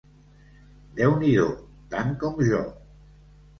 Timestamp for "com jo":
2.25-2.65